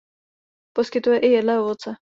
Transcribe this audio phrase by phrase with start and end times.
[0.73, 1.95] Poskytuje i jedlé ovoce.